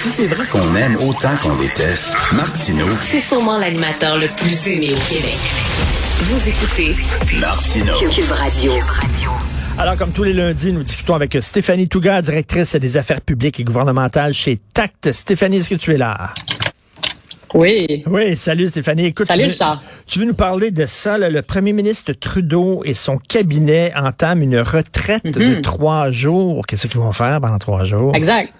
si 0.00 0.08
c'est 0.08 0.26
vrai 0.28 0.46
qu'on 0.46 0.74
aime 0.76 0.96
autant 1.08 1.34
qu'on 1.42 1.54
déteste, 1.56 2.08
Martineau, 2.32 2.86
c'est 3.02 3.18
sûrement 3.20 3.58
l'animateur 3.58 4.16
le 4.16 4.28
plus 4.28 4.66
aimé 4.68 4.90
au 4.92 5.12
Québec. 5.12 5.36
Vous 6.20 6.48
écoutez 6.48 6.94
Martineau. 7.40 7.94
Cube 8.10 8.30
Radio. 8.30 8.72
Alors, 9.78 9.96
comme 9.96 10.12
tous 10.12 10.24
les 10.24 10.32
lundis, 10.32 10.72
nous 10.72 10.82
discutons 10.82 11.14
avec 11.14 11.36
Stéphanie 11.40 11.88
Touga, 11.88 12.22
directrice 12.22 12.74
des 12.76 12.96
affaires 12.96 13.20
publiques 13.20 13.60
et 13.60 13.64
gouvernementales 13.64 14.32
chez 14.34 14.58
TACT. 14.72 15.12
Stéphanie, 15.12 15.58
est-ce 15.58 15.70
que 15.70 15.74
tu 15.74 15.92
es 15.94 15.98
là? 15.98 16.32
Oui. 17.54 18.02
Oui, 18.06 18.36
salut 18.36 18.68
Stéphanie. 18.68 19.06
Écoute, 19.06 19.26
salut 19.26 19.40
tu, 19.40 19.46
veux, 19.46 19.50
Richard. 19.52 19.82
tu 20.06 20.18
veux 20.20 20.24
nous 20.24 20.34
parler 20.34 20.70
de 20.70 20.86
ça. 20.86 21.18
Là, 21.18 21.28
le 21.30 21.42
premier 21.42 21.72
ministre 21.72 22.12
Trudeau 22.12 22.82
et 22.84 22.94
son 22.94 23.18
cabinet 23.18 23.92
entament 23.96 24.42
une 24.42 24.60
retraite 24.60 25.24
de 25.24 25.56
Mhm. 25.56 25.62
trois 25.62 26.10
jours. 26.10 26.62
Qu'est-ce 26.66 26.86
qu'ils 26.86 27.00
vont 27.00 27.12
faire 27.12 27.40
pendant 27.40 27.58
trois 27.58 27.84
jours? 27.84 28.14
Exact. 28.14 28.52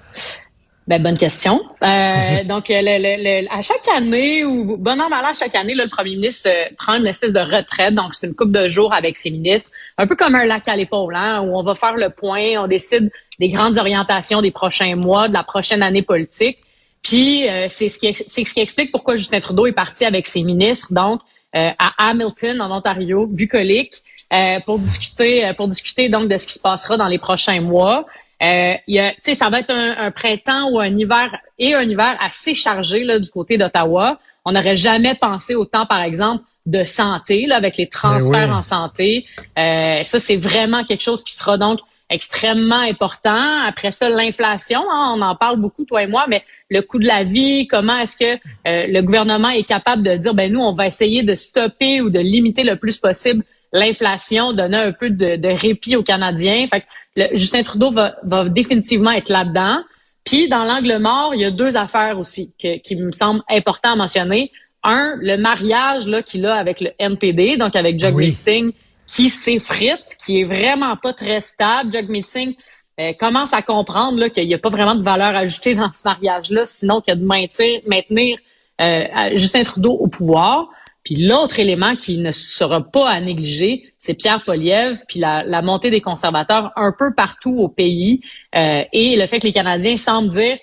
Ben, 0.90 1.00
bonne 1.00 1.16
question. 1.16 1.62
Euh, 1.84 2.42
donc, 2.44 2.64
le, 2.68 2.82
le- 2.82 3.42
le- 3.44 3.48
à 3.56 3.62
chaque 3.62 3.86
année, 3.96 4.44
ou 4.44 4.76
bon 4.76 5.00
an, 5.00 5.08
mal 5.08 5.24
an, 5.24 5.32
chaque 5.38 5.54
année, 5.54 5.72
là, 5.72 5.84
le 5.84 5.88
premier 5.88 6.16
ministre 6.16 6.50
euh, 6.50 6.64
prend 6.76 6.94
une 6.96 7.06
espèce 7.06 7.32
de 7.32 7.38
retraite. 7.38 7.94
Donc, 7.94 8.12
c'est 8.12 8.26
une 8.26 8.34
coupe 8.34 8.50
de 8.50 8.66
jours 8.66 8.92
avec 8.92 9.16
ses 9.16 9.30
ministres, 9.30 9.70
un 9.98 10.08
peu 10.08 10.16
comme 10.16 10.34
un 10.34 10.44
lac 10.44 10.66
à 10.66 10.74
l'épaule, 10.74 11.14
hein, 11.14 11.42
où 11.42 11.56
on 11.56 11.62
va 11.62 11.76
faire 11.76 11.94
le 11.94 12.10
point, 12.10 12.42
on 12.58 12.66
décide 12.66 13.08
des 13.38 13.50
grandes 13.50 13.78
orientations 13.78 14.42
des 14.42 14.50
prochains 14.50 14.96
mois, 14.96 15.28
de 15.28 15.32
la 15.34 15.44
prochaine 15.44 15.84
année 15.84 16.02
politique. 16.02 16.58
Puis, 17.04 17.48
euh, 17.48 17.66
c'est 17.68 17.88
ce 17.88 17.96
qui 17.96 18.12
c'est 18.26 18.42
ce 18.44 18.52
qui 18.52 18.58
explique 18.60 18.90
pourquoi 18.90 19.14
Justin 19.14 19.38
Trudeau 19.38 19.68
est 19.68 19.72
parti 19.72 20.04
avec 20.04 20.26
ses 20.26 20.42
ministres, 20.42 20.88
donc 20.92 21.20
euh, 21.54 21.70
à 21.78 22.08
Hamilton, 22.08 22.60
en 22.60 22.76
Ontario, 22.76 23.26
bucolique, 23.26 24.02
euh, 24.34 24.58
pour 24.66 24.80
discuter, 24.80 25.52
pour 25.56 25.68
discuter 25.68 26.08
donc 26.08 26.28
de 26.28 26.36
ce 26.36 26.48
qui 26.48 26.54
se 26.54 26.58
passera 26.58 26.96
dans 26.96 27.06
les 27.06 27.20
prochains 27.20 27.60
mois. 27.60 28.06
Euh, 28.42 28.74
il 28.86 28.94
y 28.94 28.98
a, 28.98 29.12
tu 29.12 29.18
sais, 29.22 29.34
ça 29.34 29.50
va 29.50 29.60
être 29.60 29.70
un, 29.70 29.96
un 29.98 30.10
printemps 30.10 30.70
ou 30.70 30.80
un 30.80 30.96
hiver 30.96 31.30
et 31.58 31.74
un 31.74 31.82
hiver 31.82 32.16
assez 32.20 32.54
chargé 32.54 33.04
là, 33.04 33.18
du 33.18 33.28
côté 33.28 33.58
d'Ottawa. 33.58 34.18
On 34.44 34.52
n'aurait 34.52 34.76
jamais 34.76 35.14
pensé 35.14 35.54
autant, 35.54 35.84
par 35.84 36.00
exemple, 36.00 36.44
de 36.66 36.84
santé 36.84 37.46
là, 37.46 37.56
avec 37.56 37.76
les 37.76 37.88
transferts 37.88 38.48
oui. 38.48 38.54
en 38.54 38.62
santé. 38.62 39.26
Euh, 39.58 40.02
ça, 40.02 40.18
c'est 40.18 40.36
vraiment 40.36 40.84
quelque 40.84 41.02
chose 41.02 41.22
qui 41.22 41.34
sera 41.34 41.58
donc 41.58 41.80
extrêmement 42.08 42.80
important. 42.80 43.62
Après 43.64 43.92
ça, 43.92 44.08
l'inflation, 44.08 44.82
hein, 44.90 45.14
on 45.16 45.22
en 45.22 45.36
parle 45.36 45.58
beaucoup, 45.58 45.84
toi 45.84 46.02
et 46.02 46.06
moi, 46.06 46.24
mais 46.28 46.42
le 46.68 46.80
coût 46.82 46.98
de 46.98 47.06
la 47.06 47.22
vie, 47.22 47.68
comment 47.68 47.96
est-ce 47.98 48.16
que 48.16 48.34
euh, 48.34 48.38
le 48.88 49.00
gouvernement 49.02 49.50
est 49.50 49.64
capable 49.64 50.02
de 50.02 50.16
dire, 50.16 50.34
ben 50.34 50.52
nous, 50.52 50.60
on 50.60 50.72
va 50.72 50.86
essayer 50.86 51.22
de 51.22 51.34
stopper 51.34 52.00
ou 52.00 52.10
de 52.10 52.18
limiter 52.18 52.64
le 52.64 52.76
plus 52.76 52.96
possible 52.96 53.44
l'inflation, 53.72 54.52
donner 54.52 54.78
un 54.78 54.92
peu 54.92 55.10
de, 55.10 55.36
de 55.36 55.48
répit 55.48 55.94
aux 55.94 56.02
Canadiens. 56.02 56.66
Fait 56.66 56.80
que 56.80 56.86
le- 57.20 57.34
Justin 57.36 57.62
Trudeau 57.62 57.90
va, 57.90 58.16
va 58.22 58.48
définitivement 58.48 59.10
être 59.12 59.28
là-dedans. 59.30 59.80
Puis 60.24 60.48
dans 60.48 60.64
l'angle 60.64 60.98
mort, 60.98 61.34
il 61.34 61.40
y 61.40 61.44
a 61.44 61.50
deux 61.50 61.76
affaires 61.76 62.18
aussi 62.18 62.52
que- 62.60 62.78
qui 62.78 62.94
me 62.96 63.12
semblent 63.12 63.42
importantes 63.50 63.92
à 63.92 63.96
mentionner. 63.96 64.50
Un, 64.82 65.14
le 65.20 65.36
mariage 65.36 66.06
là 66.06 66.22
qu'il 66.22 66.44
a 66.46 66.54
avec 66.54 66.80
le 66.80 66.90
NPD, 66.98 67.56
donc 67.56 67.76
avec 67.76 67.98
Jagmeet 67.98 68.16
Oui. 68.28 68.32
Singh, 68.32 68.72
qui 69.06 69.28
s'effrite, 69.28 70.16
qui 70.24 70.40
est 70.40 70.44
vraiment 70.44 70.96
pas 70.96 71.12
très 71.12 71.40
stable. 71.40 71.90
Jagmeet 71.92 72.24
Singh 72.28 72.54
euh, 72.98 73.12
commence 73.18 73.52
à 73.52 73.62
comprendre 73.62 74.28
qu'il 74.28 74.46
n'y 74.46 74.54
a 74.54 74.58
pas 74.58 74.68
vraiment 74.70 74.94
de 74.94 75.02
valeur 75.02 75.34
ajoutée 75.34 75.74
dans 75.74 75.92
ce 75.92 76.02
mariage-là, 76.04 76.64
sinon 76.64 77.00
qu'il 77.00 77.12
y 77.12 77.16
a 77.16 77.20
de 77.20 77.24
maintenir, 77.24 77.80
maintenir 77.86 78.38
euh, 78.80 79.04
Justin 79.34 79.62
Trudeau 79.64 79.92
au 79.92 80.06
pouvoir. 80.06 80.68
Puis 81.04 81.16
l'autre 81.16 81.58
élément 81.58 81.96
qui 81.96 82.18
ne 82.18 82.30
sera 82.30 82.82
pas 82.82 83.08
à 83.08 83.20
négliger, 83.20 83.94
c'est 83.98 84.14
Pierre 84.14 84.44
Poliev, 84.44 85.02
puis 85.08 85.18
la, 85.18 85.42
la 85.44 85.62
montée 85.62 85.90
des 85.90 86.00
conservateurs 86.00 86.72
un 86.76 86.92
peu 86.96 87.14
partout 87.14 87.56
au 87.58 87.68
pays 87.68 88.20
euh, 88.56 88.84
et 88.92 89.16
le 89.16 89.26
fait 89.26 89.38
que 89.38 89.46
les 89.46 89.52
Canadiens 89.52 89.96
semblent 89.96 90.30
dire 90.30 90.58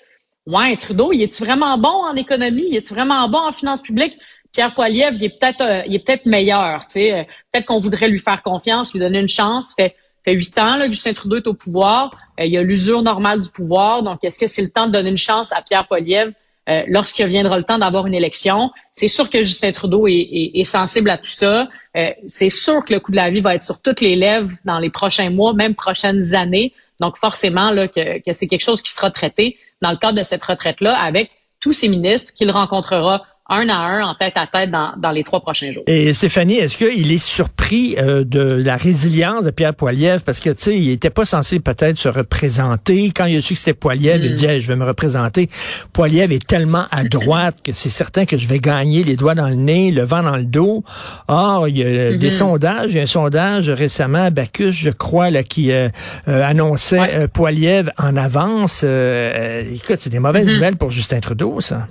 Ouais, 0.46 0.76
Trudeau, 0.76 1.12
il 1.12 1.22
est-tu 1.22 1.44
vraiment 1.44 1.76
bon 1.76 1.88
en 1.88 2.14
économie? 2.14 2.64
Il 2.70 2.76
est-tu 2.76 2.94
vraiment 2.94 3.28
bon 3.28 3.38
en 3.38 3.52
finances 3.52 3.82
publiques? 3.82 4.16
Pierre 4.52 4.72
Poilievre, 4.72 5.14
il 5.16 5.24
est 5.24 5.38
peut-être 5.38 5.60
euh, 5.60 5.82
il 5.86 5.94
est 5.94 6.06
peut-être 6.06 6.24
meilleur. 6.24 6.86
tu. 6.86 7.00
Euh, 7.00 7.24
Peut-être 7.52 7.66
qu'on 7.66 7.78
voudrait 7.78 8.08
lui 8.08 8.18
faire 8.18 8.42
confiance, 8.42 8.92
lui 8.92 9.00
donner 9.00 9.18
une 9.18 9.28
chance. 9.28 9.74
Fait 9.76 9.94
fait 10.24 10.32
huit 10.32 10.56
ans 10.58 10.76
là, 10.76 10.86
Justin 10.88 11.12
Trudeau 11.12 11.36
est 11.36 11.46
au 11.46 11.54
pouvoir. 11.54 12.10
Il 12.38 12.50
y 12.50 12.56
a 12.56 12.62
l'usure 12.62 13.02
normale 13.02 13.40
du 13.40 13.50
pouvoir. 13.50 14.02
Donc, 14.02 14.24
est-ce 14.24 14.38
que 14.38 14.46
c'est 14.46 14.62
le 14.62 14.70
temps 14.70 14.86
de 14.86 14.92
donner 14.92 15.10
une 15.10 15.16
chance 15.16 15.52
à 15.52 15.62
Pierre 15.62 15.86
Poilievre 15.86 16.32
euh, 16.68 16.82
lorsque 16.88 17.20
viendra 17.20 17.56
le 17.58 17.64
temps 17.64 17.78
d'avoir 17.78 18.06
une 18.06 18.14
élection? 18.14 18.70
C'est 18.92 19.08
sûr 19.08 19.30
que 19.30 19.42
Justin 19.42 19.72
Trudeau 19.72 20.06
est, 20.06 20.50
est- 20.54 20.64
sensible 20.64 21.10
à 21.10 21.18
tout 21.18 21.30
ça. 21.30 21.68
Euh, 21.96 22.10
c'est 22.26 22.50
sûr 22.50 22.84
que 22.84 22.94
le 22.94 23.00
coût 23.00 23.10
de 23.12 23.16
la 23.16 23.30
vie 23.30 23.40
va 23.40 23.54
être 23.54 23.62
sur 23.62 23.80
toutes 23.80 24.00
les 24.00 24.16
lèvres 24.16 24.50
dans 24.64 24.78
les 24.78 24.90
prochains 24.90 25.30
mois, 25.30 25.52
même 25.54 25.74
prochaines 25.74 26.34
années. 26.34 26.72
Donc, 27.00 27.16
forcément, 27.16 27.70
là, 27.70 27.88
que, 27.88 28.18
que 28.20 28.32
c'est 28.32 28.46
quelque 28.46 28.64
chose 28.64 28.82
qui 28.82 28.92
sera 28.92 29.10
traité 29.10 29.56
dans 29.80 29.90
le 29.90 29.96
cadre 29.96 30.18
de 30.18 30.24
cette 30.24 30.44
retraite-là 30.44 30.98
avec 30.98 31.30
tous 31.60 31.72
ses 31.72 31.88
ministres 31.88 32.32
qu'il 32.32 32.50
rencontrera 32.50 33.24
un 33.50 33.68
à 33.68 33.76
un, 33.76 34.02
en 34.02 34.14
tête 34.14 34.34
à 34.36 34.46
tête, 34.46 34.70
dans, 34.70 34.92
dans 34.98 35.10
les 35.10 35.24
trois 35.24 35.40
prochains 35.40 35.70
jours. 35.72 35.82
Et 35.86 36.12
Stéphanie, 36.12 36.56
est-ce 36.56 36.76
qu'il 36.76 37.10
est 37.10 37.18
surpris 37.18 37.96
euh, 37.98 38.22
de 38.24 38.40
la 38.40 38.76
résilience 38.76 39.44
de 39.44 39.50
Pierre 39.50 39.74
Poilievre? 39.74 40.22
Parce 40.22 40.40
que, 40.40 40.50
tu 40.50 40.56
sais, 40.64 40.78
il 40.78 40.90
était 40.90 41.10
pas 41.10 41.24
censé 41.24 41.58
peut-être 41.60 41.96
se 41.98 42.08
représenter. 42.08 43.10
Quand 43.14 43.24
il 43.26 43.38
a 43.38 43.40
su 43.40 43.54
que 43.54 43.58
c'était 43.60 43.74
Poilievre, 43.74 44.24
il 44.24 44.32
Mm. 44.32 44.36
dit, 44.36 44.46
Hey, 44.46 44.60
je 44.60 44.68
vais 44.68 44.76
me 44.76 44.84
représenter. 44.84 45.48
Poilievre 45.92 46.32
est 46.32 46.46
tellement 46.46 46.84
à 46.90 47.04
droite 47.10 47.58
que 47.64 47.72
c'est 47.72 47.88
certain 47.88 48.26
que 48.26 48.36
je 48.36 48.46
vais 48.48 48.58
gagner 48.58 49.02
les 49.04 49.16
doigts 49.16 49.34
dans 49.34 49.48
le 49.48 49.54
nez, 49.54 49.90
le 49.90 50.02
vent 50.02 50.22
dans 50.22 50.36
le 50.36 50.44
dos. 50.44 50.84
Or, 51.28 51.68
il 51.68 51.78
y 51.78 51.82
a 51.82 51.86
euh, 51.86 52.16
des 52.16 52.28
Mm-hmm. 52.28 52.32
sondages. 52.32 52.90
Il 52.90 52.96
y 52.96 53.00
a 53.00 53.02
un 53.02 53.06
sondage 53.06 53.70
récemment 53.70 54.24
à 54.24 54.30
Bacchus, 54.30 54.72
je 54.72 54.90
crois, 54.90 55.30
là, 55.30 55.42
qui 55.42 55.72
euh, 55.72 55.88
euh, 56.28 56.42
annonçait 56.44 57.00
Ouais. 57.00 57.14
euh, 57.14 57.28
Poilievre 57.28 57.90
en 57.98 58.16
avance. 58.16 58.82
Euh, 58.84 59.62
euh, 59.64 59.74
écoute, 59.74 59.96
c'est 60.00 60.10
des 60.10 60.18
mauvaises 60.18 60.46
Mm-hmm. 60.46 60.54
nouvelles 60.54 60.76
pour 60.76 60.90
Justin 60.90 61.20
Trudeau, 61.20 61.60
ça. 61.60 61.86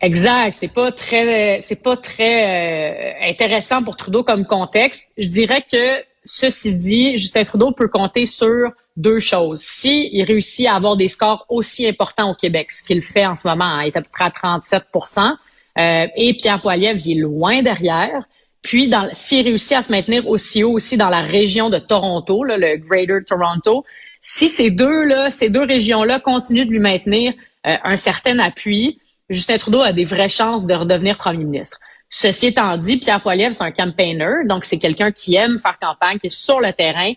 Exact. 0.00 0.54
C'est 0.58 0.72
pas 0.72 0.92
très, 0.92 1.60
c'est 1.60 1.82
pas 1.82 1.96
très 1.96 3.24
euh, 3.24 3.30
intéressant 3.30 3.82
pour 3.82 3.96
Trudeau 3.96 4.22
comme 4.22 4.46
contexte. 4.46 5.04
Je 5.16 5.26
dirais 5.26 5.64
que 5.70 6.02
ceci 6.24 6.76
dit, 6.76 7.16
Justin 7.16 7.44
Trudeau 7.44 7.72
peut 7.72 7.88
compter 7.88 8.26
sur 8.26 8.72
deux 8.96 9.18
choses. 9.18 9.60
Si 9.60 10.08
il 10.12 10.24
réussit 10.24 10.66
à 10.66 10.74
avoir 10.74 10.96
des 10.96 11.08
scores 11.08 11.46
aussi 11.48 11.86
importants 11.86 12.30
au 12.30 12.34
Québec, 12.34 12.70
ce 12.70 12.82
qu'il 12.82 13.00
fait 13.00 13.26
en 13.26 13.36
ce 13.36 13.46
moment, 13.46 13.64
hein, 13.64 13.82
il 13.84 13.88
est 13.88 13.96
à 13.96 14.02
peu 14.02 14.08
près 14.10 14.24
à 14.24 14.30
37% 14.30 15.36
euh, 15.78 16.06
et 16.16 16.34
Pierre 16.34 16.60
Poilievre, 16.60 17.00
il 17.04 17.18
est 17.18 17.20
loin 17.20 17.62
derrière. 17.62 18.26
Puis, 18.62 18.90
s'il 19.12 19.44
réussit 19.44 19.72
à 19.72 19.82
se 19.82 19.92
maintenir 19.92 20.26
aussi 20.28 20.64
haut 20.64 20.72
aussi 20.72 20.96
dans 20.96 21.10
la 21.10 21.20
région 21.20 21.70
de 21.70 21.78
Toronto, 21.78 22.42
là, 22.42 22.56
le 22.58 22.78
Greater 22.78 23.20
Toronto, 23.24 23.84
si 24.20 24.48
ces 24.48 24.70
deux 24.70 25.04
là, 25.04 25.30
ces 25.30 25.50
deux 25.50 25.64
régions-là 25.64 26.18
continuent 26.18 26.66
de 26.66 26.70
lui 26.70 26.80
maintenir 26.80 27.32
euh, 27.66 27.76
un 27.84 27.96
certain 27.96 28.38
appui, 28.40 28.98
Justin 29.28 29.58
Trudeau 29.58 29.80
a 29.80 29.92
des 29.92 30.04
vraies 30.04 30.28
chances 30.28 30.66
de 30.66 30.74
redevenir 30.74 31.16
premier 31.16 31.44
ministre. 31.44 31.78
Ceci 32.08 32.46
étant 32.46 32.76
dit, 32.76 32.98
Pierre 32.98 33.20
Poilievre, 33.20 33.54
c'est 33.54 33.64
un 33.64 33.72
campaigner, 33.72 34.44
donc 34.44 34.64
c'est 34.64 34.78
quelqu'un 34.78 35.10
qui 35.10 35.34
aime 35.34 35.58
faire 35.58 35.78
campagne, 35.78 36.18
qui 36.18 36.28
est 36.28 36.30
sur 36.30 36.60
le 36.60 36.72
terrain. 36.72 37.12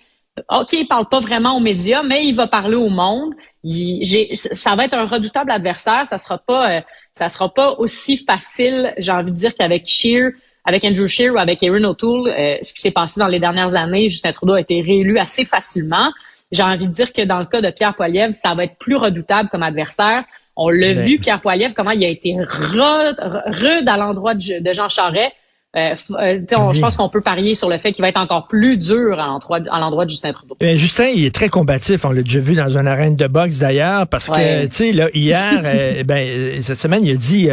OK, 0.51 0.73
il 0.73 0.87
parle 0.87 1.07
pas 1.09 1.19
vraiment 1.19 1.57
aux 1.57 1.59
médias, 1.59 2.01
mais 2.01 2.25
il 2.25 2.33
va 2.33 2.47
parler 2.47 2.75
au 2.75 2.89
monde. 2.89 3.33
Il- 3.63 4.35
ça 4.35 4.75
va 4.75 4.85
être 4.85 4.93
un 4.93 5.05
redoutable 5.05 5.51
adversaire. 5.51 6.07
Ça 6.07 6.17
sera 6.17 6.37
pas, 6.37 6.71
euh, 6.77 6.81
ça 7.13 7.29
sera 7.29 7.53
pas 7.53 7.73
aussi 7.73 8.17
facile, 8.17 8.93
j'ai 8.97 9.11
envie 9.11 9.31
de 9.31 9.37
dire, 9.37 9.53
qu'avec 9.53 9.85
Scheer, 9.85 10.31
avec 10.65 10.83
Andrew 10.85 11.07
Scheer 11.07 11.33
ou 11.33 11.37
avec 11.37 11.61
Erin 11.61 11.83
O'Toole. 11.83 12.29
Euh, 12.29 12.57
ce 12.61 12.73
qui 12.73 12.79
s'est 12.81 12.91
passé 12.91 13.19
dans 13.19 13.27
les 13.27 13.39
dernières 13.39 13.75
années, 13.75 14.07
Justin 14.07 14.31
Trudeau 14.31 14.53
a 14.53 14.61
été 14.61 14.81
réélu 14.81 15.17
assez 15.17 15.45
facilement. 15.45 16.11
J'ai 16.51 16.63
envie 16.63 16.87
de 16.87 16.91
dire 16.93 17.11
que 17.11 17.21
dans 17.23 17.39
le 17.39 17.45
cas 17.45 17.61
de 17.61 17.69
Pierre 17.71 17.93
Poilievre, 17.93 18.33
ça 18.33 18.55
va 18.55 18.63
être 18.63 18.77
plus 18.79 18.95
redoutable 18.95 19.49
comme 19.49 19.63
adversaire. 19.63 20.23
On 20.61 20.69
l'a 20.69 20.93
Ben. 20.93 21.05
vu, 21.05 21.17
Pierre 21.17 21.39
Poilievre, 21.39 21.73
comment 21.73 21.91
il 21.91 22.03
a 22.03 22.09
été 22.09 22.35
rude, 22.37 23.15
rude 23.17 23.87
à 23.87 23.95
l'endroit 23.95 24.35
de, 24.35 24.61
de 24.61 24.73
Jean 24.73 24.89
Charest. 24.89 25.31
Euh, 25.77 25.93
euh, 26.19 26.39
on- 26.57 26.69
Oui. 26.69 26.75
Je 26.75 26.81
pense 26.81 26.95
qu'on 26.95 27.09
peut 27.09 27.21
parier 27.21 27.53
sur 27.53 27.69
le 27.69 27.77
fait 27.77 27.91
qu'il 27.91 28.01
va 28.01 28.09
être 28.09 28.19
encore 28.19 28.47
plus 28.47 28.75
dur 28.75 29.19
à 29.19 29.27
l'endroit 29.27 29.59
de 30.05 30.09
Justin 30.09 30.31
Trudeau. 30.31 30.57
Euh, 30.63 30.75
Justin, 30.77 31.09
il 31.13 31.25
est 31.25 31.33
très 31.35 31.47
combatif. 31.47 32.05
On 32.05 32.11
l'a 32.11 32.23
déjà 32.23 32.39
vu 32.39 32.55
dans 32.55 32.75
une 32.75 32.87
arène 32.87 33.15
de 33.15 33.27
boxe 33.27 33.59
d'ailleurs, 33.59 34.07
parce 34.07 34.29
que, 34.29 34.65
tu 34.65 34.75
sais, 34.75 34.91
là, 34.93 35.09
hier, 35.13 35.61
euh, 35.63 36.03
ben, 36.07 36.59
cette 36.63 36.79
semaine, 36.79 37.05
il 37.05 37.11
a 37.11 37.15
dit 37.17 37.49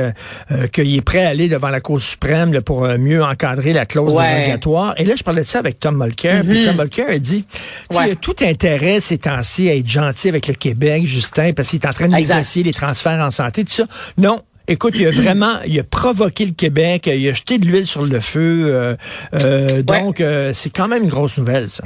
qu'il 0.73 0.97
est 0.97 1.01
prêt 1.03 1.27
à 1.27 1.29
aller 1.29 1.49
devant 1.49 1.69
la 1.69 1.81
Cour 1.81 2.01
suprême 2.01 2.55
là, 2.55 2.63
pour 2.63 2.87
mieux 2.99 3.23
encadrer 3.23 3.75
la 3.75 3.85
clause 3.85 4.15
Ouais. 4.15 4.37
dérogatoire. 4.39 4.95
Et 4.97 5.05
là, 5.05 5.15
je 5.15 5.23
parlais 5.23 5.43
de 5.43 5.47
ça 5.47 5.59
avec 5.59 5.79
Tom 5.79 6.03
Mulcair, 6.03 6.43
puis 6.49 6.65
Tom 6.65 6.77
Mulcair 6.77 7.11
a 7.11 7.19
dit, 7.19 7.45
tu 7.91 7.99
Ouais. 7.99 8.09
il 8.09 8.13
a 8.13 8.17
tout 8.17 8.37
intérêt 8.41 9.03
ces 9.03 9.19
temps-ci 9.19 9.69
à 9.69 9.75
être 9.75 9.89
gentil 9.89 10.31
avec 10.31 10.47
le 10.47 10.55
Québec, 10.55 11.05
Justin, 11.05 11.53
parce 11.53 11.69
qu'il 11.69 11.81
est 11.81 11.87
en 11.87 11.93
train 11.93 12.09
de 12.09 12.15
Exact. 12.15 12.37
négocier 12.37 12.63
les 12.63 12.73
transferts 12.73 13.21
en 13.21 13.31
santé, 13.31 13.63
tout 13.65 13.73
ça. 13.75 13.85
Non. 14.17 14.41
Écoute, 14.69 14.95
il 14.97 15.07
a 15.07 15.11
vraiment, 15.23 15.55
il 15.67 15.79
a 15.79 15.85
provoqué 15.85 16.47
le 16.47 16.53
Québec, 16.53 17.07
il 17.07 17.29
a 17.29 17.33
jeté 17.33 17.59
de 17.59 17.67
l'huile 17.67 17.87
sur 17.87 18.05
le 18.05 18.21
feu. 18.21 18.67
euh, 18.67 18.97
euh, 19.35 19.83
Donc, 19.83 20.21
euh, 20.21 20.53
c'est 20.55 20.71
quand 20.71 20.89
même 20.89 21.05
une 21.05 21.09
grosse 21.11 21.39
nouvelle, 21.39 21.69
ça. 21.69 21.85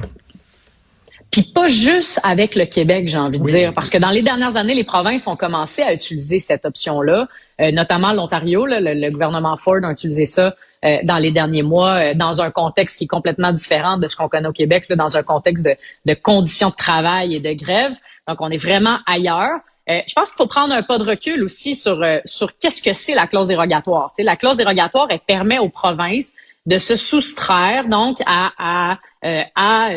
Puis 1.30 1.42
pas 1.54 1.68
juste 1.68 2.18
avec 2.24 2.56
le 2.56 2.64
Québec, 2.64 3.06
j'ai 3.06 3.16
envie 3.18 3.38
de 3.38 3.44
Oui. 3.44 3.52
dire, 3.52 3.72
parce 3.72 3.88
que 3.88 3.98
dans 3.98 4.10
les 4.10 4.22
dernières 4.22 4.56
années, 4.56 4.74
les 4.74 4.82
provinces 4.82 5.28
ont 5.28 5.36
commencé 5.36 5.80
à 5.80 5.92
utiliser 5.94 6.40
cette 6.40 6.64
option-là, 6.64 7.28
euh, 7.60 7.70
notamment 7.70 8.12
l'Ontario. 8.12 8.66
Le, 8.66 8.78
le 8.80 9.10
gouvernement 9.12 9.56
Ford 9.56 9.76
a 9.84 9.92
utilisé 9.92 10.26
ça 10.26 10.56
euh, 10.84 10.96
dans 11.04 11.18
les 11.18 11.30
derniers 11.30 11.62
mois, 11.62 12.00
euh, 12.00 12.14
dans 12.14 12.40
un 12.42 12.50
contexte 12.50 12.98
qui 12.98 13.04
est 13.04 13.06
complètement 13.06 13.52
différent 13.52 13.96
de 13.96 14.08
ce 14.08 14.16
qu'on 14.16 14.28
connaît 14.28 14.48
au 14.48 14.52
Québec, 14.52 14.86
là, 14.88 14.96
dans 14.96 15.16
un 15.16 15.22
contexte 15.22 15.64
de, 15.64 15.76
de 16.06 16.14
conditions 16.14 16.70
de 16.70 16.74
travail 16.74 17.36
et 17.36 17.40
de 17.40 17.52
grève. 17.52 17.92
Donc, 18.26 18.40
on 18.40 18.50
est 18.50 18.56
vraiment 18.56 18.98
ailleurs. 19.06 19.60
Euh, 19.90 20.00
je 20.06 20.14
pense 20.14 20.28
qu'il 20.28 20.36
faut 20.36 20.46
prendre 20.46 20.72
un 20.72 20.82
pas 20.82 20.98
de 20.98 21.04
recul 21.04 21.42
aussi 21.42 21.74
sur 21.74 22.02
euh, 22.02 22.18
sur 22.24 22.56
qu'est-ce 22.58 22.80
que 22.80 22.94
c'est 22.94 23.14
la 23.14 23.26
clause 23.26 23.48
dérogatoire. 23.48 24.12
la 24.18 24.36
clause 24.36 24.56
dérogatoire, 24.56 25.08
elle 25.10 25.20
permet 25.20 25.58
aux 25.58 25.68
provinces 25.68 26.32
de 26.66 26.78
se 26.78 26.94
soustraire 26.94 27.88
donc 27.88 28.18
à 28.26 28.52
à, 28.58 28.98
euh, 29.24 29.42
à 29.56 29.88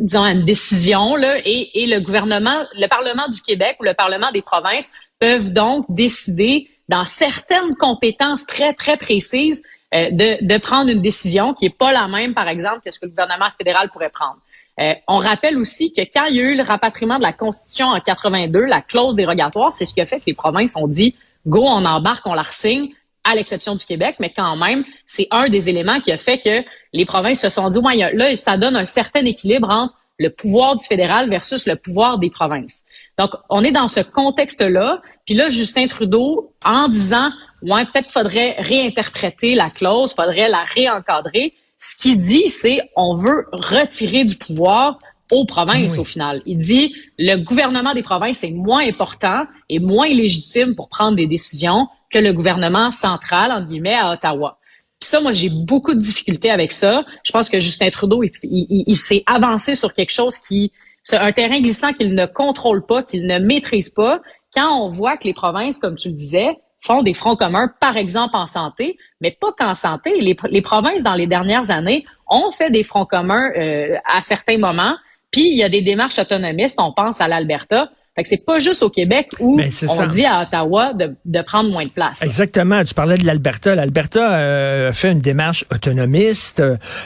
disons 0.00 0.24
une 0.24 0.44
décision 0.44 1.16
là 1.16 1.38
et, 1.44 1.82
et 1.82 1.86
le 1.86 2.00
gouvernement, 2.00 2.64
le 2.74 2.86
Parlement 2.86 3.28
du 3.28 3.42
Québec 3.42 3.76
ou 3.80 3.84
le 3.84 3.94
Parlement 3.94 4.30
des 4.30 4.42
provinces 4.42 4.90
peuvent 5.18 5.52
donc 5.52 5.84
décider 5.88 6.70
dans 6.88 7.04
certaines 7.04 7.74
compétences 7.74 8.46
très 8.46 8.72
très 8.72 8.96
précises 8.96 9.62
de, 9.92 10.44
de 10.44 10.58
prendre 10.58 10.90
une 10.90 11.00
décision 11.00 11.54
qui 11.54 11.66
est 11.66 11.76
pas 11.76 11.92
la 11.92 12.08
même 12.08 12.34
par 12.34 12.48
exemple 12.48 12.80
que 12.84 12.92
ce 12.92 12.98
que 12.98 13.06
le 13.06 13.10
gouvernement 13.10 13.50
fédéral 13.58 13.90
pourrait 13.90 14.10
prendre. 14.10 14.38
Euh, 14.80 14.94
on 15.08 15.18
rappelle 15.18 15.58
aussi 15.58 15.92
que 15.92 16.02
quand 16.02 16.26
il 16.26 16.36
y 16.36 16.40
a 16.40 16.42
eu 16.42 16.56
le 16.56 16.62
rapatriement 16.62 17.18
de 17.18 17.22
la 17.22 17.32
Constitution 17.32 17.86
en 17.88 18.00
82, 18.00 18.60
la 18.60 18.80
clause 18.80 19.16
dérogatoire, 19.16 19.72
c'est 19.72 19.84
ce 19.84 19.92
qui 19.92 20.00
a 20.00 20.06
fait 20.06 20.18
que 20.18 20.26
les 20.26 20.34
provinces 20.34 20.76
ont 20.76 20.86
dit 20.86 21.14
go, 21.46 21.64
on 21.66 21.84
embarque, 21.84 22.26
on 22.26 22.34
la 22.34 22.42
resigne, 22.42 22.90
à 23.24 23.34
l'exception 23.34 23.74
du 23.74 23.84
Québec, 23.84 24.16
mais 24.20 24.32
quand 24.34 24.56
même, 24.56 24.84
c'est 25.04 25.26
un 25.30 25.48
des 25.48 25.68
éléments 25.68 26.00
qui 26.00 26.12
a 26.12 26.18
fait 26.18 26.38
que 26.38 26.66
les 26.92 27.04
provinces 27.04 27.40
se 27.40 27.50
sont 27.50 27.68
dit, 27.68 27.78
ouais, 27.78 28.14
là, 28.14 28.34
ça 28.36 28.56
donne 28.56 28.76
un 28.76 28.86
certain 28.86 29.24
équilibre 29.24 29.68
entre 29.68 29.94
le 30.18 30.30
pouvoir 30.30 30.76
du 30.76 30.84
fédéral 30.84 31.28
versus 31.28 31.66
le 31.66 31.76
pouvoir 31.76 32.18
des 32.18 32.30
provinces. 32.30 32.84
Donc, 33.18 33.30
on 33.50 33.62
est 33.62 33.70
dans 33.70 33.88
ce 33.88 34.00
contexte-là. 34.00 35.00
Puis 35.26 35.34
là, 35.34 35.48
Justin 35.48 35.86
Trudeau, 35.86 36.54
en 36.64 36.88
disant, 36.88 37.30
ouais, 37.62 37.84
peut-être 37.84 38.10
faudrait 38.10 38.56
réinterpréter 38.58 39.54
la 39.54 39.70
clause, 39.70 40.14
faudrait 40.14 40.48
la 40.48 40.64
réencadrer, 40.64 41.54
ce 41.78 41.96
qu'il 41.96 42.18
dit, 42.18 42.48
c'est 42.48 42.80
on 42.96 43.16
veut 43.16 43.46
retirer 43.52 44.24
du 44.24 44.36
pouvoir 44.36 44.98
aux 45.30 45.44
provinces 45.44 45.98
au 45.98 46.04
final. 46.04 46.42
Il 46.46 46.58
dit 46.58 46.94
le 47.18 47.36
gouvernement 47.36 47.94
des 47.94 48.02
provinces 48.02 48.42
est 48.42 48.50
moins 48.50 48.86
important 48.86 49.44
et 49.68 49.78
moins 49.78 50.08
légitime 50.08 50.74
pour 50.74 50.88
prendre 50.88 51.16
des 51.16 51.26
décisions 51.26 51.86
que 52.10 52.18
le 52.18 52.32
gouvernement 52.32 52.90
central, 52.90 53.52
en 53.52 53.62
guillemets, 53.62 53.94
à 53.94 54.12
Ottawa. 54.12 54.58
Puis 54.98 55.08
ça, 55.10 55.20
moi, 55.20 55.32
j'ai 55.32 55.50
beaucoup 55.50 55.94
de 55.94 56.00
difficultés 56.00 56.50
avec 56.50 56.72
ça. 56.72 57.04
Je 57.22 57.30
pense 57.30 57.48
que 57.48 57.60
Justin 57.60 57.90
Trudeau, 57.90 58.24
il, 58.24 58.32
il 58.42 58.96
s'est 58.96 59.22
avancé 59.26 59.74
sur 59.74 59.92
quelque 59.92 60.10
chose 60.10 60.38
qui, 60.38 60.72
c'est 61.04 61.18
un 61.18 61.30
terrain 61.30 61.60
glissant 61.60 61.92
qu'il 61.92 62.14
ne 62.14 62.26
contrôle 62.26 62.84
pas, 62.84 63.02
qu'il 63.02 63.26
ne 63.26 63.38
maîtrise 63.38 63.90
pas. 63.90 64.20
Quand 64.52 64.82
on 64.82 64.88
voit 64.88 65.16
que 65.16 65.24
les 65.24 65.34
provinces, 65.34 65.78
comme 65.78 65.94
tu 65.94 66.08
le 66.08 66.14
disais, 66.14 66.56
font 66.80 67.02
des 67.02 67.14
fronts 67.14 67.36
communs, 67.36 67.72
par 67.80 67.96
exemple 67.96 68.36
en 68.36 68.46
santé, 68.46 68.98
mais 69.20 69.36
pas 69.38 69.52
qu'en 69.56 69.74
santé. 69.74 70.12
Les, 70.20 70.62
provinces, 70.62 71.02
dans 71.02 71.14
les 71.14 71.26
dernières 71.26 71.70
années, 71.70 72.04
ont 72.28 72.52
fait 72.52 72.70
des 72.70 72.82
fronts 72.82 73.06
communs 73.06 73.50
euh, 73.56 73.96
à 74.04 74.22
certains 74.22 74.58
moments, 74.58 74.96
puis 75.30 75.48
il 75.48 75.56
y 75.56 75.62
a 75.62 75.68
des 75.68 75.82
démarches 75.82 76.18
autonomistes, 76.18 76.78
on 76.80 76.92
pense 76.92 77.20
à 77.20 77.28
l'Alberta, 77.28 77.90
fait 78.18 78.24
que 78.24 78.28
c'est 78.30 78.44
pas 78.44 78.58
juste 78.58 78.82
au 78.82 78.90
Québec 78.90 79.28
où 79.38 79.60
on 79.60 80.06
dit 80.06 80.24
à 80.24 80.42
Ottawa 80.42 80.92
de, 80.92 81.14
de 81.24 81.42
prendre 81.42 81.70
moins 81.70 81.84
de 81.84 81.90
place. 81.90 82.20
Exactement. 82.20 82.82
Tu 82.84 82.92
parlais 82.92 83.16
de 83.16 83.24
l'Alberta. 83.24 83.76
L'Alberta 83.76 84.34
euh, 84.34 84.92
fait 84.92 85.12
une 85.12 85.20
démarche 85.20 85.64
autonomiste. 85.72 86.60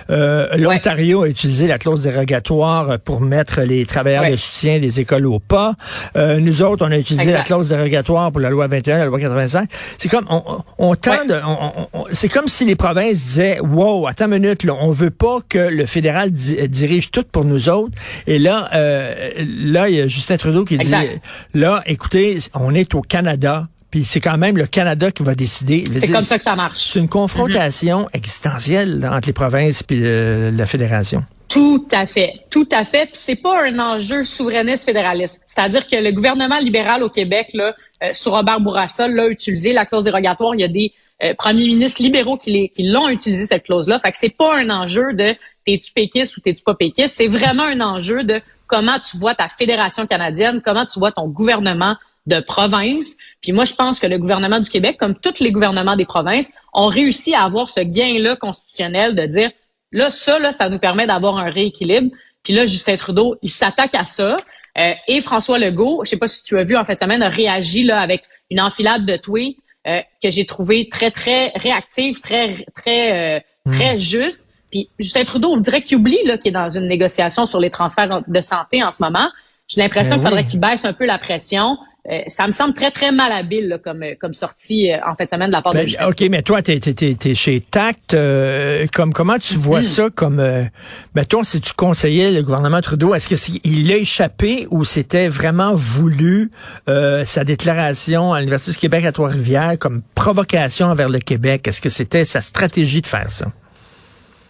Euh, 0.08 0.56
L'Ontario 0.56 1.24
a 1.24 1.28
utilisé 1.28 1.66
la 1.66 1.76
clause 1.76 2.04
dérogatoire 2.04 2.98
pour 3.00 3.20
mettre 3.20 3.60
les 3.60 3.84
travailleurs 3.84 4.30
de 4.30 4.36
soutien 4.36 4.78
des 4.78 5.00
écoles 5.00 5.26
au 5.26 5.38
pas. 5.38 5.74
Euh, 6.16 6.38
nous 6.40 6.62
autres, 6.62 6.86
on 6.86 6.90
a 6.90 6.96
utilisé 6.96 7.30
la 7.30 7.42
clause 7.42 7.68
dérogatoire 7.68 8.32
pour 8.32 8.40
la 8.40 8.48
loi 8.48 8.66
21, 8.66 8.96
la 8.98 9.06
loi 9.06 9.18
85. 9.18 9.68
C'est 9.98 10.08
comme 10.08 10.24
on, 10.30 10.42
on 10.78 10.94
tend 10.94 11.12
c'est 12.08 12.28
comme 12.28 12.48
si 12.48 12.64
les 12.64 12.76
provinces 12.76 13.22
disaient 13.22 13.60
wow, 13.60 14.06
attends 14.06 14.26
une 14.26 14.42
minute, 14.42 14.64
là, 14.64 14.76
on 14.80 14.92
veut 14.92 15.10
pas 15.10 15.40
que 15.46 15.58
le 15.58 15.84
fédéral 15.84 16.30
dirige 16.30 17.10
tout 17.10 17.24
pour 17.30 17.44
nous 17.44 17.68
autres. 17.68 17.92
Et 18.26 18.38
là, 18.38 18.70
euh, 18.74 19.30
là, 19.46 19.90
il 19.90 19.96
y 19.96 20.00
a 20.00 20.08
Justin 20.08 20.38
Trudeau 20.38 20.64
qui 20.64 20.78
dit 20.78 20.92
là, 21.54 21.82
écoutez, 21.86 22.38
on 22.54 22.74
est 22.74 22.94
au 22.94 23.00
Canada. 23.00 23.66
Puis 23.90 24.04
c'est 24.06 24.20
quand 24.20 24.38
même 24.38 24.56
le 24.56 24.66
Canada 24.66 25.10
qui 25.10 25.22
va 25.22 25.34
décider. 25.34 25.84
C'est 26.00 26.10
comme 26.10 26.22
ça 26.22 26.38
que 26.38 26.42
ça 26.42 26.56
marche. 26.56 26.88
C'est 26.88 26.98
une 26.98 27.10
confrontation 27.10 28.04
mm-hmm. 28.04 28.16
existentielle 28.16 29.10
entre 29.10 29.28
les 29.28 29.34
provinces 29.34 29.82
et 29.90 30.00
euh, 30.02 30.50
la 30.50 30.64
fédération. 30.64 31.22
Tout 31.48 31.86
à 31.92 32.06
fait, 32.06 32.32
tout 32.48 32.66
à 32.72 32.86
fait. 32.86 33.04
Puis 33.04 33.20
c'est 33.22 33.36
pas 33.36 33.64
un 33.64 33.78
enjeu 33.78 34.24
souverainiste 34.24 34.86
fédéraliste. 34.86 35.42
C'est-à-dire 35.44 35.86
que 35.86 35.96
le 35.96 36.10
gouvernement 36.12 36.58
libéral 36.58 37.02
au 37.02 37.10
Québec, 37.10 37.50
là, 37.52 37.74
euh, 38.02 38.14
sur 38.14 38.32
Robert 38.32 38.60
Bourassa, 38.60 39.06
l'a 39.06 39.26
utilisé 39.26 39.74
la 39.74 39.84
clause 39.84 40.04
dérogatoire. 40.04 40.54
Il 40.54 40.62
y 40.62 40.64
a 40.64 40.68
des 40.68 40.92
euh, 41.22 41.34
premiers 41.34 41.66
ministres 41.66 42.02
libéraux 42.02 42.38
qui, 42.38 42.70
qui 42.70 42.84
l'ont 42.84 43.10
utilisé 43.10 43.44
cette 43.44 43.64
clause-là. 43.64 43.98
Fait 43.98 44.12
que 44.12 44.16
c'est 44.16 44.34
pas 44.34 44.56
un 44.56 44.70
enjeu 44.70 45.12
de 45.12 45.34
t'es-tu 45.66 45.92
péquiste 45.92 46.38
ou 46.38 46.40
t'es-tu 46.40 46.62
pas 46.62 46.74
péquiste. 46.74 47.16
C'est 47.16 47.28
vraiment 47.28 47.64
un 47.64 47.82
enjeu 47.82 48.24
de 48.24 48.40
comment 48.72 48.98
tu 48.98 49.18
vois 49.18 49.34
ta 49.34 49.50
fédération 49.50 50.06
canadienne, 50.06 50.62
comment 50.64 50.86
tu 50.86 50.98
vois 50.98 51.12
ton 51.12 51.28
gouvernement 51.28 51.96
de 52.26 52.40
province. 52.40 53.16
Puis 53.42 53.52
moi, 53.52 53.66
je 53.66 53.74
pense 53.74 54.00
que 54.00 54.06
le 54.06 54.16
gouvernement 54.16 54.60
du 54.60 54.70
Québec, 54.70 54.96
comme 54.98 55.14
tous 55.14 55.40
les 55.40 55.52
gouvernements 55.52 55.94
des 55.94 56.06
provinces, 56.06 56.48
ont 56.72 56.86
réussi 56.86 57.34
à 57.34 57.42
avoir 57.42 57.68
ce 57.68 57.80
gain-là 57.80 58.36
constitutionnel 58.36 59.14
de 59.14 59.26
dire, 59.26 59.50
là, 59.90 60.10
ça, 60.10 60.38
là, 60.38 60.52
ça 60.52 60.70
nous 60.70 60.78
permet 60.78 61.06
d'avoir 61.06 61.36
un 61.36 61.50
rééquilibre. 61.50 62.10
Puis 62.42 62.54
là, 62.54 62.64
Justin 62.64 62.96
Trudeau, 62.96 63.36
il 63.42 63.50
s'attaque 63.50 63.94
à 63.94 64.06
ça. 64.06 64.36
Euh, 64.78 64.92
et 65.06 65.20
François 65.20 65.58
Legault, 65.58 66.00
je 66.04 66.10
sais 66.10 66.16
pas 66.16 66.28
si 66.28 66.42
tu 66.42 66.56
as 66.56 66.64
vu 66.64 66.74
en 66.74 66.84
fait 66.86 66.98
semaine, 66.98 67.22
a 67.22 67.28
réagi 67.28 67.84
là 67.84 68.00
avec 68.00 68.22
une 68.50 68.60
enfilade 68.60 69.04
de 69.04 69.16
tweets 69.18 69.58
euh, 69.86 70.00
que 70.22 70.30
j'ai 70.30 70.46
trouvé 70.46 70.88
très 70.88 71.10
très 71.10 71.52
réactive, 71.56 72.20
très 72.20 72.64
très 72.74 73.36
euh, 73.36 73.40
très 73.70 73.96
hmm. 73.96 73.98
juste. 73.98 74.44
Puis 74.72 74.90
Justin 74.98 75.22
Trudeau, 75.24 75.50
on 75.50 75.58
dirait 75.58 75.82
qu'il 75.82 75.98
oublie 75.98 76.18
qu'il 76.40 76.48
est 76.48 76.50
dans 76.50 76.70
une 76.70 76.88
négociation 76.88 77.46
sur 77.46 77.60
les 77.60 77.70
transferts 77.70 78.22
de 78.26 78.40
santé 78.40 78.82
en 78.82 78.90
ce 78.90 79.00
moment. 79.00 79.28
J'ai 79.68 79.80
l'impression 79.80 80.16
ben 80.16 80.22
qu'il 80.22 80.28
faudrait 80.28 80.44
qu'il 80.44 80.60
baisse 80.60 80.84
un 80.84 80.92
peu 80.92 81.06
la 81.06 81.18
pression. 81.18 81.76
Euh, 82.10 82.18
ça 82.26 82.48
me 82.48 82.52
semble 82.52 82.74
très, 82.74 82.90
très 82.90 83.12
malhabile 83.12 83.78
comme, 83.84 84.02
euh, 84.02 84.14
comme 84.18 84.34
sortie 84.34 84.90
euh, 84.90 84.96
en 85.06 85.14
fin 85.14 85.24
de 85.24 85.30
semaine 85.30 85.48
de 85.48 85.52
la 85.52 85.62
part 85.62 85.72
de 85.72 85.78
ben, 85.78 85.86
Justin. 85.86 86.08
OK, 86.08 86.20
mais 86.30 86.42
toi, 86.42 86.60
tu 86.60 86.72
es, 86.72 87.34
chez 87.36 87.60
Tact. 87.60 88.16
comme, 88.92 89.12
comment 89.12 89.38
tu 89.38 89.54
vois 89.56 89.80
mm-hmm. 89.80 89.84
ça 89.84 90.10
comme... 90.10 90.36
Ben, 91.14 91.24
toi, 91.24 91.44
si 91.44 91.60
tu 91.60 91.72
conseillais 91.74 92.32
le 92.32 92.42
gouvernement 92.42 92.80
Trudeau, 92.80 93.14
est-ce 93.14 93.28
qu'il 93.28 93.88
l'a 93.88 93.98
échappé 93.98 94.66
ou 94.70 94.84
c'était 94.84 95.28
vraiment 95.28 95.74
voulu 95.74 96.50
sa 96.86 97.44
déclaration 97.44 98.32
à 98.32 98.40
l'Université 98.40 98.72
du 98.72 98.78
Québec 98.78 99.04
à 99.04 99.12
Trois-Rivières 99.12 99.78
comme 99.78 100.02
provocation 100.16 100.86
envers 100.86 101.08
le 101.08 101.20
Québec? 101.20 101.68
Est-ce 101.68 101.80
que 101.80 101.88
c'était 101.88 102.24
sa 102.24 102.40
stratégie 102.40 103.00
de 103.00 103.06
faire 103.06 103.30
ça? 103.30 103.46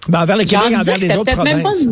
Ben, 0.09 0.23
envers 0.23 0.37
le 0.37 0.45
Québec, 0.45 0.75
envers 0.77 0.99
les 0.99 1.17
autres 1.17 1.33
provinces. 1.33 1.87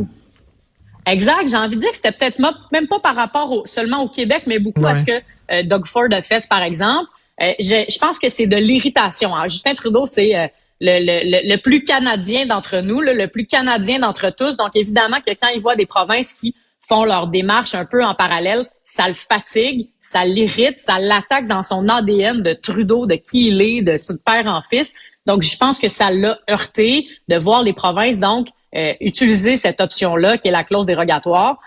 Exact. 1.06 1.48
J'ai 1.48 1.56
envie 1.56 1.76
de 1.76 1.80
dire 1.80 1.90
que 1.90 1.96
c'était 1.96 2.12
peut-être 2.12 2.38
même 2.38 2.86
pas 2.88 3.00
par 3.00 3.14
rapport 3.14 3.62
seulement 3.66 4.02
au 4.02 4.08
Québec, 4.08 4.44
mais 4.46 4.58
beaucoup 4.58 4.86
à 4.86 4.94
ce 4.94 5.04
que 5.04 5.12
euh, 5.50 5.62
Doug 5.64 5.86
Ford 5.86 6.08
a 6.12 6.22
fait, 6.22 6.46
par 6.48 6.62
exemple. 6.62 7.08
Euh, 7.40 7.52
je, 7.58 7.98
pense 7.98 8.18
que 8.18 8.28
c'est 8.28 8.46
de 8.46 8.56
l'irritation. 8.56 9.32
Justin 9.44 9.74
Trudeau, 9.74 10.04
c'est 10.04 10.36
euh, 10.36 10.46
le, 10.80 11.56
plus 11.56 11.82
canadien 11.82 12.46
d'entre 12.46 12.80
nous, 12.80 13.00
le 13.00 13.26
plus 13.28 13.46
canadien 13.46 14.00
d'entre 14.00 14.30
tous. 14.30 14.56
Donc, 14.56 14.70
évidemment 14.74 15.20
que 15.20 15.32
quand 15.32 15.48
il 15.54 15.60
voit 15.60 15.76
des 15.76 15.86
provinces 15.86 16.32
qui 16.32 16.54
font 16.86 17.04
leur 17.04 17.28
démarche 17.28 17.74
un 17.74 17.84
peu 17.84 18.04
en 18.04 18.14
parallèle, 18.14 18.66
ça 18.84 19.08
le 19.08 19.14
fatigue, 19.14 19.88
ça 20.00 20.24
l'irrite, 20.24 20.78
ça 20.78 20.98
l'attaque 20.98 21.46
dans 21.46 21.62
son 21.62 21.88
ADN 21.88 22.42
de 22.42 22.52
Trudeau, 22.52 23.06
de 23.06 23.14
qui 23.14 23.48
il 23.48 23.62
est, 23.62 23.82
de 23.82 23.96
son 23.96 24.16
père 24.16 24.46
en 24.46 24.60
fils. 24.68 24.92
Donc, 25.26 25.42
je 25.42 25.56
pense 25.56 25.78
que 25.78 25.88
ça 25.88 26.10
l'a 26.10 26.38
heurté 26.50 27.06
de 27.28 27.36
voir 27.36 27.62
les 27.62 27.72
provinces, 27.72 28.18
donc, 28.18 28.48
euh, 28.74 28.94
utiliser 29.00 29.56
cette 29.56 29.80
option-là, 29.80 30.38
qui 30.38 30.48
est 30.48 30.52
la 30.52 30.64
clause 30.64 30.86
dérogatoire. 30.86 31.58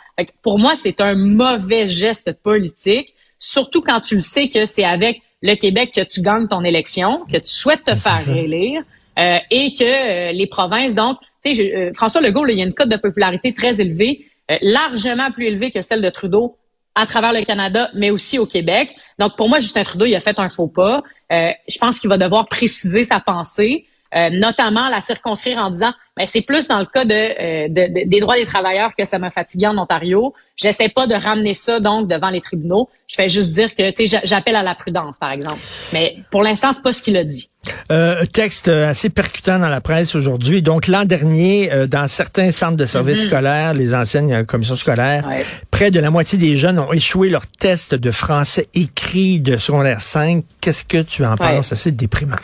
pour 0.42 0.60
moi, 0.60 0.74
c'est 0.76 1.02
un 1.02 1.16
mauvais 1.16 1.88
geste 1.88 2.32
politique, 2.44 3.14
surtout 3.40 3.82
quand 3.82 4.00
tu 4.00 4.16
le 4.16 4.22
sais 4.22 4.48
que 4.48 4.66
c'est 4.66 4.86
avec 4.86 5.22
le 5.42 5.56
Québec 5.56 5.92
que 5.94 6.02
tu 6.02 6.22
gagnes 6.22 6.48
ton 6.48 6.64
élection, 6.64 7.26
que 7.26 7.38
tu 7.38 7.52
souhaites 7.52 7.84
te 7.84 7.96
faire 7.96 8.26
réélire, 8.28 8.84
euh, 9.20 9.38
et 9.52 9.74
que 9.74 9.84
euh, 9.84 10.32
les 10.32 10.48
provinces, 10.48 10.96
donc, 10.96 11.18
tu 11.44 11.56
sais, 11.56 11.92
François 11.94 12.22
Legault, 12.22 12.48
il 12.48 12.58
y 12.58 12.62
a 12.62 12.66
une 12.66 12.74
cote 12.74 12.90
de 12.90 12.98
popularité 12.98 13.54
très 13.54 13.82
élevée, 13.82 14.28
largement 14.62 15.32
plus 15.32 15.48
élevée 15.48 15.72
que 15.72 15.82
celle 15.82 16.02
de 16.02 16.10
Trudeau 16.10 16.58
à 16.96 17.06
travers 17.06 17.34
le 17.34 17.44
Canada, 17.44 17.90
mais 17.94 18.12
aussi 18.12 18.38
au 18.38 18.46
Québec. 18.46 18.96
Donc, 19.20 19.36
pour 19.36 19.50
moi, 19.50 19.60
Justin 19.60 19.84
Trudeau, 19.84 20.06
il 20.06 20.16
a 20.16 20.20
fait 20.20 20.40
un 20.40 20.50
faux 20.50 20.68
pas. 20.68 21.02
je 21.30 21.78
pense 21.80 22.00
qu'il 22.00 22.10
va 22.10 22.18
devoir 22.18 22.48
préciser 22.48 23.04
sa 23.04 23.20
pensée. 23.20 23.88
Euh, 24.16 24.30
notamment 24.30 24.90
la 24.90 25.02
circonscrire 25.02 25.58
en 25.58 25.72
disant 25.72 25.92
ben, 26.16 26.28
c'est 26.28 26.42
plus 26.42 26.68
dans 26.68 26.78
le 26.80 26.86
cas 26.86 27.04
euh, 27.04 27.68
de, 27.68 28.08
des 28.08 28.20
droits 28.20 28.36
des 28.36 28.46
travailleurs 28.46 28.96
que 28.96 29.06
ça 29.06 29.18
m'a 29.18 29.32
fatigué 29.32 29.66
en 29.66 29.78
Ontario. 29.78 30.36
J'essaie 30.56 30.90
pas 30.90 31.08
de 31.08 31.16
ramener 31.16 31.56
ça 31.56 31.80
donc 31.80 32.08
devant 32.08 32.30
les 32.30 32.42
tribunaux. 32.42 32.90
Je 33.08 33.16
fais 33.16 33.28
juste 33.28 33.50
dire 33.50 33.74
que 33.74 33.84
j'appelle 34.24 34.56
à 34.56 34.62
la 34.62 34.76
prudence, 34.76 35.18
par 35.18 35.32
exemple. 35.32 35.60
Mais 35.94 36.18
pour 36.30 36.44
l'instant, 36.44 36.74
c'est 36.74 36.84
pas 36.84 36.94
ce 36.94 37.02
qu'il 37.02 37.18
a 37.18 37.24
dit. 37.24 37.50
Euh, 37.92 38.26
texte 38.26 38.68
assez 38.68 39.10
percutant 39.10 39.60
dans 39.60 39.70
la 39.70 39.82
presse 39.82 40.16
aujourd'hui. 40.16 40.62
Donc 40.62 40.88
l'an 40.88 41.06
dernier, 41.06 41.70
dans 41.88 42.08
certains 42.08 42.52
centres 42.52 42.78
de 42.78 42.86
services 42.86 43.24
mm-hmm. 43.24 43.28
scolaires, 43.28 43.74
les 43.74 43.94
anciennes 43.96 44.46
commissions 44.46 44.76
scolaires, 44.76 45.28
près 45.72 45.92
de 45.92 46.00
la 46.00 46.10
moitié 46.10 46.38
des 46.38 46.58
jeunes 46.58 46.80
ont 46.80 46.92
échoué 46.92 47.30
leur 47.30 47.48
test 47.48 47.96
de 47.96 48.12
français 48.12 48.68
écrit 48.74 49.40
de 49.40 49.58
secondaire 49.58 50.02
5. 50.02 50.44
Qu'est-ce 50.62 50.84
que 50.84 51.02
tu 51.02 51.26
en 51.26 51.36
penses? 51.36 51.68
C'est 51.68 51.74
assez 51.74 51.92
déprimant. 51.92 52.36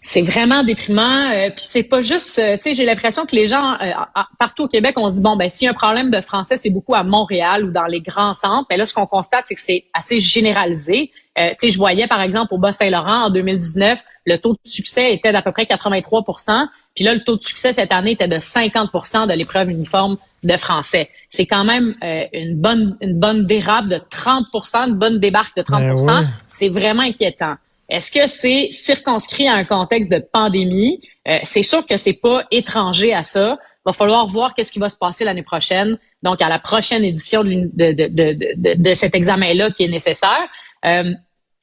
c'est 0.00 0.22
vraiment 0.22 0.64
déprimant. 0.64 1.30
Euh, 1.30 1.50
puis 1.50 1.64
c'est 1.68 1.84
pas 1.84 2.00
juste, 2.00 2.38
euh, 2.38 2.56
tu 2.56 2.64
sais, 2.64 2.74
j'ai 2.74 2.84
l'impression 2.84 3.24
que 3.24 3.36
les 3.36 3.46
gens 3.46 3.76
euh, 3.80 3.92
partout 4.38 4.64
au 4.64 4.68
Québec, 4.68 4.94
on 4.96 5.08
se 5.08 5.16
dit 5.16 5.20
bon 5.20 5.36
ben 5.36 5.48
si 5.48 5.66
un 5.66 5.72
problème 5.72 6.10
de 6.10 6.20
français, 6.20 6.56
c'est 6.56 6.70
beaucoup 6.70 6.94
à 6.94 7.04
Montréal 7.04 7.64
ou 7.64 7.70
dans 7.70 7.86
les 7.86 8.00
grands 8.00 8.34
centres. 8.34 8.66
Mais 8.68 8.76
là, 8.76 8.84
ce 8.84 8.94
qu'on 8.94 9.06
constate, 9.06 9.44
c'est 9.46 9.54
que 9.54 9.60
c'est 9.60 9.84
assez 9.94 10.20
généralisé. 10.20 11.10
Tu 11.36 11.42
sais, 11.60 11.68
je 11.70 11.78
voyais 11.78 12.06
par 12.06 12.20
exemple 12.20 12.54
au 12.54 12.58
Bas-Saint-Laurent 12.58 13.26
en 13.26 13.30
2019, 13.30 14.02
le 14.26 14.36
taux 14.36 14.52
de 14.52 14.58
succès 14.64 15.12
était 15.12 15.32
d'à 15.32 15.42
peu 15.42 15.52
près 15.52 15.64
83% 15.64 16.66
Puis 16.94 17.04
là, 17.04 17.14
le 17.14 17.24
taux 17.24 17.36
de 17.36 17.42
succès 17.42 17.72
cette 17.72 17.92
année 17.92 18.12
était 18.12 18.28
de 18.28 18.36
50% 18.36 19.28
de 19.28 19.32
l'épreuve 19.32 19.70
uniforme 19.70 20.16
de 20.42 20.56
français. 20.56 21.08
C'est 21.28 21.46
quand 21.46 21.64
même 21.64 21.94
une 22.32 22.56
bonne 22.56 22.96
une 23.00 23.18
bonne 23.18 23.46
dérape 23.46 23.86
de 23.88 23.96
30% 23.96 24.88
une 24.88 24.94
bonne 24.94 25.18
débarque 25.20 25.56
de 25.56 25.62
30% 25.62 26.06
ben 26.06 26.30
C'est 26.48 26.68
vraiment 26.68 27.02
inquiétant. 27.02 27.54
Est-ce 27.92 28.10
que 28.10 28.26
c'est 28.26 28.68
circonscrit 28.70 29.48
à 29.48 29.54
un 29.54 29.64
contexte 29.64 30.10
de 30.10 30.18
pandémie? 30.18 31.00
Euh, 31.28 31.38
c'est 31.44 31.62
sûr 31.62 31.84
que 31.86 31.98
c'est 31.98 32.14
pas 32.14 32.44
étranger 32.50 33.12
à 33.12 33.22
ça. 33.22 33.58
Il 33.60 33.82
va 33.90 33.92
falloir 33.92 34.26
voir 34.26 34.54
qu'est-ce 34.54 34.72
qui 34.72 34.78
va 34.78 34.88
se 34.88 34.96
passer 34.96 35.24
l'année 35.24 35.42
prochaine, 35.42 35.98
donc 36.22 36.40
à 36.40 36.48
la 36.48 36.58
prochaine 36.58 37.04
édition 37.04 37.44
de, 37.44 37.68
de, 37.74 38.74
de, 38.74 38.94
cet 38.94 39.14
examen-là 39.14 39.72
qui 39.72 39.82
est 39.82 39.88
nécessaire. 39.88 40.48
Euh, 40.84 41.12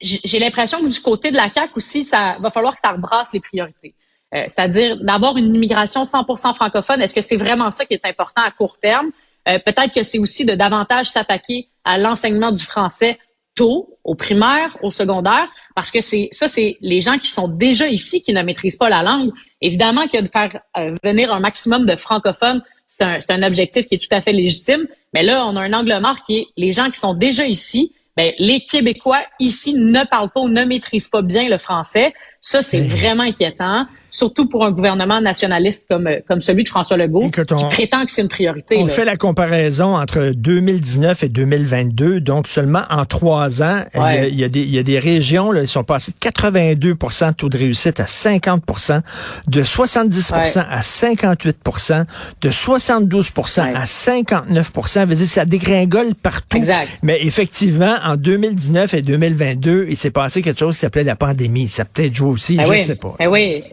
j'ai 0.01 0.39
l'impression 0.39 0.79
que 0.79 0.88
du 0.88 0.99
côté 1.01 1.29
de 1.29 1.35
la 1.35 1.51
CAQ 1.51 1.73
aussi, 1.75 2.03
ça 2.05 2.38
va 2.39 2.51
falloir 2.51 2.73
que 2.73 2.79
ça 2.79 2.91
rebrasse 2.91 3.33
les 3.33 3.41
priorités. 3.41 3.93
Euh, 4.33 4.43
c'est-à-dire 4.43 4.97
d'avoir 5.03 5.35
une 5.35 5.53
immigration 5.53 6.03
100% 6.03 6.55
francophone. 6.55 7.01
Est-ce 7.01 7.13
que 7.13 7.21
c'est 7.21 7.35
vraiment 7.35 7.69
ça 7.71 7.85
qui 7.85 7.95
est 7.95 8.05
important 8.05 8.41
à 8.41 8.51
court 8.51 8.77
terme? 8.79 9.11
Peut-être 9.45 9.91
que 9.91 10.03
c'est 10.03 10.19
aussi 10.19 10.45
de 10.45 10.53
davantage 10.53 11.07
s'attaquer 11.07 11.69
à 11.83 11.97
l'enseignement 11.97 12.51
du 12.51 12.63
français 12.63 13.17
tôt, 13.59 13.97
au 14.05 14.15
primaire, 14.15 14.77
au 14.81 14.89
secondaire, 14.89 15.49
parce 15.75 15.91
que 15.91 15.99
c'est 15.99 16.29
ça, 16.31 16.47
c'est 16.47 16.77
les 16.79 17.01
gens 17.01 17.17
qui 17.17 17.27
sont 17.27 17.49
déjà 17.49 17.89
ici 17.89 18.21
qui 18.21 18.31
ne 18.31 18.41
maîtrisent 18.41 18.77
pas 18.77 18.89
la 18.89 19.03
langue. 19.03 19.31
Évidemment 19.59 20.07
que 20.07 20.21
de 20.21 20.29
faire 20.29 20.61
euh, 20.77 20.95
venir 21.03 21.33
un 21.33 21.41
maximum 21.41 21.85
de 21.85 21.97
francophones, 21.97 22.61
c'est 22.88 23.03
un, 23.03 23.19
un, 23.27 23.43
objectif 23.43 23.85
qui 23.85 23.95
est 23.95 23.97
tout 23.97 24.15
à 24.15 24.21
fait 24.21 24.31
légitime. 24.31 24.88
Mais 25.13 25.23
là, 25.23 25.45
on 25.45 25.57
a 25.57 25.61
un 25.61 25.73
angle 25.73 25.99
mort 25.99 26.21
qui 26.21 26.38
est 26.38 26.47
les 26.55 26.71
gens 26.71 26.89
qui 26.89 26.99
sont 26.99 27.13
déjà 27.13 27.45
ici. 27.45 27.93
Ben, 28.19 28.33
les 28.38 28.59
Québécois 28.65 29.21
ici 29.39 29.73
ne 29.75 30.03
parlent 30.03 30.29
pas 30.29 30.41
ou 30.41 30.49
ne 30.49 30.65
maîtrisent 30.65 31.07
pas 31.07 31.21
bien 31.21 31.47
le 31.47 31.57
français. 31.57 32.13
Ça, 32.41 32.62
c'est 32.62 32.81
vraiment 32.81 33.24
inquiétant 33.24 33.86
surtout 34.10 34.48
pour 34.48 34.65
un 34.65 34.72
gouvernement 34.72 35.22
nationaliste 35.22 35.86
comme, 35.89 36.08
euh, 36.08 36.19
comme 36.27 36.41
celui 36.41 36.63
de 36.63 36.69
François 36.69 36.98
Legault, 36.98 37.29
qui 37.29 37.41
prétend 37.69 38.05
que 38.05 38.12
c'est 38.12 38.22
une 38.22 38.27
priorité. 38.27 38.77
On 38.77 38.88
fait 38.88 39.05
la 39.05 39.17
comparaison 39.17 39.96
entre 39.96 40.31
2019 40.36 41.24
et 41.24 41.29
2022, 41.29 42.22
donc 42.22 42.48
seulement 42.48 42.81
en 42.89 43.05
trois 43.05 43.62
ans, 43.62 43.84
il, 43.93 44.36
y 44.36 44.43
a, 44.43 44.50
des, 44.50 44.62
il, 44.62 44.69
y 44.69 44.79
a, 44.79 44.84
des, 44.84 45.00
régions, 45.00 45.51
là, 45.51 45.62
ils 45.62 45.67
sont 45.67 45.84
passés 45.84 46.12
de 46.12 46.17
82% 46.17 47.29
de 47.29 47.34
taux 47.34 47.50
de 47.50 47.58
réussite 47.58 48.00
à 48.00 48.05
50% 48.05 49.01
de 49.48 49.63
70% 49.63 50.65
à 50.67 50.81
58% 50.81 52.05
de 52.41 52.50
72% 52.50 53.75
à 53.75 53.86
59% 53.86 55.05
dire, 55.05 55.27
ça 55.27 55.46
dégringole 55.46 56.15
partout. 56.15 56.58
Exact. 56.58 56.89
Mais 57.03 57.19
effectivement, 57.22 57.96
en 58.03 58.15
2019 58.15 58.93
et 58.93 59.01
2022, 59.01 59.88
il 59.89 59.98
s'est 59.98 60.12
passé 60.12 60.41
quelque 60.41 60.60
chose 60.60 60.75
qui 60.75 60.81
s'appelait 60.81 61.03
la 61.03 61.15
pandémie. 61.15 61.67
Ça 61.67 61.86
peut-être 61.86 62.13
joué 62.13 62.28
aussi, 62.29 62.55
ben 62.55 62.65
je 62.65 62.74
ne 62.74 62.77
sais 62.77 62.95
pas. 62.95 63.15
Ben 63.19 63.27
oui. 63.27 63.63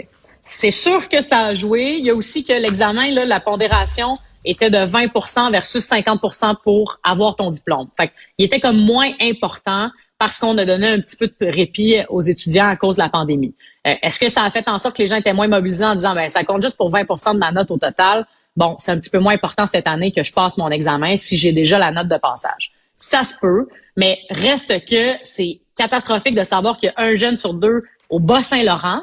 C'est 0.43 0.71
sûr 0.71 1.09
que 1.09 1.23
ça 1.23 1.47
a 1.47 1.55
joué. 1.55 1.97
Il 1.99 2.05
y 2.05 2.11
a 2.11 2.15
aussi 2.15 2.45
que 2.45 2.53
l'examen, 2.53 3.11
là, 3.11 3.25
la 3.25 3.41
pondération 3.41 4.17
était 4.45 4.71
de 4.71 4.79
20% 4.79 5.51
versus 5.51 5.85
50% 5.85 6.57
pour 6.63 7.01
avoir 7.03 7.35
ton 7.37 7.51
diplôme. 7.51 7.89
Fait 7.99 8.13
il 8.39 8.45
était 8.45 8.61
comme 8.61 8.79
moins 8.79 9.11
important 9.21 9.91
parce 10.19 10.39
qu'on 10.39 10.57
a 10.57 10.65
donné 10.65 10.89
un 10.89 11.01
petit 11.01 11.17
peu 11.17 11.27
de 11.27 11.47
répit 11.51 11.99
aux 12.09 12.21
étudiants 12.21 12.69
à 12.69 12.77
cause 12.77 12.97
de 12.97 13.03
la 13.03 13.09
pandémie. 13.09 13.55
Euh, 13.87 13.95
est-ce 14.03 14.19
que 14.19 14.31
ça 14.31 14.45
a 14.45 14.51
fait 14.51 14.67
en 14.69 14.79
sorte 14.79 14.97
que 14.97 15.03
les 15.03 15.09
gens 15.09 15.17
étaient 15.17 15.33
moins 15.33 15.49
mobilisés 15.49 15.85
en 15.85 15.95
disant 15.95 16.15
ben 16.15 16.29
ça 16.31 16.45
compte 16.45 16.63
juste 16.63 16.77
pour 16.77 16.91
20% 16.91 17.35
de 17.35 17.39
ma 17.39 17.53
note 17.53 17.71
au 17.71 17.77
total? 17.77 18.27
Bon, 18.57 18.77
c'est 18.79 18.93
un 18.93 18.99
petit 18.99 19.11
peu 19.11 19.19
moins 19.19 19.35
important 19.35 19.67
cette 19.67 19.87
année 19.87 20.13
que 20.13 20.23
je 20.23 20.33
passe 20.33 20.57
mon 20.57 20.71
examen 20.71 21.17
si 21.17 21.37
j'ai 21.37 21.53
déjà 21.53 21.79
la 21.79 21.91
note 21.91 22.09
de 22.09 22.17
passage. 22.17 22.73
Ça 22.97 23.25
se 23.25 23.35
peut, 23.39 23.69
mais 23.97 24.19
reste 24.31 24.87
que 24.87 25.13
c'est 25.23 25.61
catastrophique 25.77 26.35
de 26.35 26.45
savoir 26.45 26.79
qu'il 26.79 26.87
y 26.87 26.93
a 26.97 27.05
un 27.05 27.15
jeune 27.15 27.37
sur 27.37 27.53
deux 27.53 27.83
au 28.11 28.21
Bas-Saint-Laurent 28.21 29.01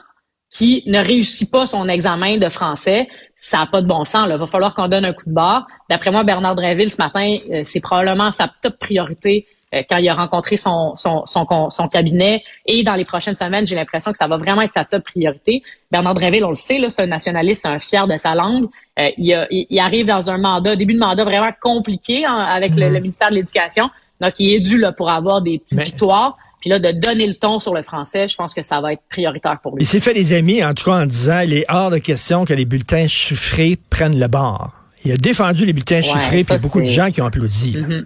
qui 0.50 0.84
ne 0.86 1.00
réussit 1.00 1.50
pas 1.50 1.66
son 1.66 1.90
examen 1.90 2.38
de 2.38 2.48
français, 2.48 3.08
ça 3.36 3.58
n'a 3.58 3.66
pas 3.66 3.82
de 3.82 3.88
bon 3.88 4.06
sens. 4.06 4.28
Il 4.30 4.38
va 4.38 4.48
falloir 4.48 4.76
qu'on 4.76 4.88
donne 4.88 5.04
un 5.04 5.14
coup 5.14 5.26
de 5.26 5.34
barre. 5.34 5.66
D'après 5.90 6.12
moi, 6.12 6.24
Bernard 6.24 6.56
Drinville, 6.56 6.92
ce 6.92 6.98
matin, 6.98 7.38
euh, 7.52 7.64
c'est 7.66 7.80
probablement 7.80 8.32
sa 8.32 8.48
top 8.62 8.78
priorité 8.78 9.48
euh, 9.74 9.82
quand 9.90 9.98
il 9.98 10.08
a 10.08 10.14
rencontré 10.14 10.56
son, 10.56 10.96
son, 10.96 11.26
son, 11.26 11.88
cabinet. 11.88 12.44
Et 12.68 12.84
dans 12.84 12.94
les 12.94 13.06
prochaines 13.06 13.36
semaines, 13.36 13.66
j'ai 13.66 13.76
l'impression 13.76 14.12
que 14.12 14.18
ça 14.18 14.28
va 14.28 14.38
vraiment 14.38 14.62
être 14.62 14.74
sa 14.74 14.86
top 14.86 15.04
priorité. 15.04 15.64
Bernard 15.92 16.14
Drinville, 16.14 16.46
on 16.46 16.52
le 16.52 16.56
sait, 16.56 16.80
c'est 16.88 17.02
un 17.02 17.08
nationaliste, 17.08 17.64
c'est 17.64 17.70
un 17.70 17.80
fier 17.80 18.08
de 18.08 18.18
sa 18.18 18.36
langue. 18.36 18.68
Euh, 19.00 19.10
il, 19.18 19.48
il, 19.50 19.80
arrive 19.80 20.06
dans 20.06 20.30
un 20.30 20.38
mandat, 20.38 20.76
début 20.76 20.94
de 20.94 21.00
mandat 21.00 21.24
vraiment 21.24 21.52
compliqué 21.60 22.26
hein, 22.26 22.38
avec 22.38 22.76
le, 22.76 22.86
mm-hmm. 22.86 23.02
ministère 23.02 23.30
de 23.32 23.36
l'Éducation. 23.36 23.90
Donc, 24.22 24.40
il 24.40 24.54
est 24.54 24.60
dû 24.60 24.78
là, 24.78 24.92
pour 24.92 25.10
avoir 25.10 25.42
des 25.42 25.58
petites 25.58 25.82
victoires. 25.82 26.38
Puis 26.64 26.70
là, 26.70 26.80
de 26.80 26.92
donner 26.98 27.28
le 27.28 27.36
ton 27.36 27.60
sur 27.60 27.74
le 27.74 27.84
français, 27.84 28.30
je 28.30 28.38
pense 28.38 28.54
que 28.54 28.62
ça 28.62 28.80
va 28.80 28.94
être 28.94 29.02
prioritaire 29.10 29.60
pour 29.62 29.76
lui. 29.76 29.84
Il 29.84 29.86
s'est 29.86 30.00
fait 30.00 30.14
des 30.14 30.32
amis, 30.32 30.64
en 30.64 30.74
tout 30.74 30.86
cas 30.86 30.94
en 30.94 31.06
disant, 31.06 31.42
il 31.42 31.52
est 31.52 31.66
hors 31.68 31.90
de 31.90 31.98
question 31.98 32.46
que 32.46 32.54
les 32.54 32.64
bulletins 32.64 33.06
chiffrés 33.06 33.78
prennent 33.90 34.18
le 34.18 34.28
bord. 34.30 34.72
Il 35.04 35.12
a 35.12 35.18
défendu 35.18 35.66
les 35.66 35.74
bulletins 35.74 36.02
chiffrés, 36.02 36.46
puis 36.46 36.58
beaucoup 36.62 36.80
de 36.80 36.86
gens 36.86 37.12
qui 37.12 37.22
ont 37.22 37.26
applaudi. 37.26 37.76
Mm-hmm. 37.76 38.06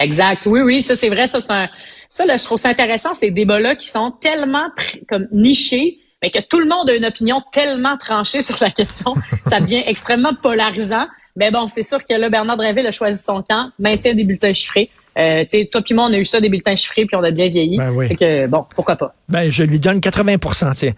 Exact. 0.00 0.44
Oui, 0.44 0.60
oui, 0.60 0.82
ça 0.82 0.94
c'est 0.94 1.08
vrai. 1.08 1.26
Ça, 1.26 1.40
c'est 1.40 1.50
un... 1.50 1.70
ça 2.10 2.26
là, 2.26 2.36
je 2.36 2.44
trouve 2.44 2.58
ça 2.58 2.68
intéressant, 2.68 3.14
ces 3.14 3.30
débats-là 3.30 3.76
qui 3.76 3.88
sont 3.88 4.10
tellement 4.10 4.68
comme 5.08 5.26
nichés, 5.32 6.00
mais 6.22 6.28
que 6.28 6.40
tout 6.40 6.60
le 6.60 6.66
monde 6.66 6.90
a 6.90 6.94
une 6.94 7.06
opinion 7.06 7.40
tellement 7.50 7.96
tranchée 7.96 8.42
sur 8.50 8.58
la 8.60 8.68
question. 8.68 9.14
ça 9.46 9.60
devient 9.60 9.84
extrêmement 9.86 10.34
polarisant. 10.34 11.06
Mais 11.34 11.50
bon, 11.50 11.66
c'est 11.66 11.82
sûr 11.82 12.04
que 12.04 12.12
là, 12.12 12.28
Bernard 12.28 12.58
Drinville 12.58 12.86
a 12.86 12.92
choisi 12.92 13.22
son 13.22 13.42
camp, 13.42 13.70
maintient 13.78 14.12
des 14.12 14.24
bulletins 14.24 14.52
chiffrés. 14.52 14.90
Euh, 15.20 15.42
tu 15.42 15.58
sais, 15.58 15.68
toi 15.70 15.82
puis 15.82 15.94
moi, 15.94 16.06
on 16.08 16.12
a 16.12 16.18
eu 16.18 16.24
ça, 16.24 16.40
des 16.40 16.48
bulletins 16.48 16.74
chiffrés, 16.74 17.04
puis 17.04 17.16
on 17.16 17.22
a 17.22 17.30
bien 17.30 17.48
vieilli. 17.48 17.76
Ben 17.76 17.90
oui. 17.90 18.08
Fait 18.08 18.16
que, 18.16 18.46
bon, 18.46 18.64
pourquoi 18.74 18.96
pas? 18.96 19.14
Ben, 19.28 19.50
je 19.50 19.62
lui 19.62 19.78
donne 19.78 20.00
80 20.00 20.36
tiens. 20.74 20.92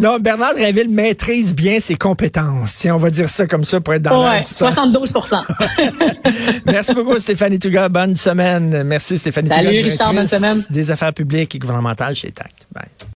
non, 0.00 0.18
Bernard 0.20 0.54
Drinville 0.54 0.90
maîtrise 0.90 1.54
bien 1.54 1.80
ses 1.80 1.94
compétences. 1.94 2.76
Tiens, 2.76 2.94
on 2.96 2.98
va 2.98 3.10
dire 3.10 3.28
ça 3.28 3.46
comme 3.46 3.64
ça 3.64 3.80
pour 3.80 3.94
être 3.94 4.02
dans 4.02 4.28
ouais, 4.28 4.40
72% 4.40 5.42
Merci 6.66 6.94
beaucoup, 6.94 7.18
Stéphanie 7.18 7.58
Touga. 7.58 7.88
Bonne 7.88 8.16
semaine. 8.16 8.82
Merci, 8.84 9.18
Stéphanie 9.18 9.48
Salut, 9.48 9.82
Richard, 9.82 10.12
bonne 10.12 10.28
semaine. 10.28 10.62
Des 10.70 10.90
affaires 10.90 11.12
publiques 11.14 11.54
et 11.54 11.58
gouvernementales 11.58 12.14
chez 12.14 12.30
TAC. 12.30 12.52
Bye. 12.72 12.84